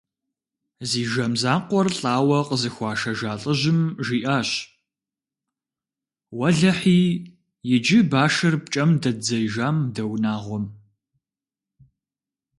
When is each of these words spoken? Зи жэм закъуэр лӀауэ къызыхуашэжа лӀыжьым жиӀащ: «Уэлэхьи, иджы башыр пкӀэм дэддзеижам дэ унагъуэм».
Зи 0.89 1.01
жэм 1.11 1.33
закъуэр 1.41 1.87
лӀауэ 1.99 2.39
къызыхуашэжа 2.47 3.31
лӀыжьым 3.41 3.79
жиӀащ: 4.05 4.49
«Уэлэхьи, 6.37 6.99
иджы 7.73 7.99
башыр 8.11 8.55
пкӀэм 8.63 8.89
дэддзеижам 9.01 9.77
дэ 9.95 10.03
унагъуэм». 10.13 10.65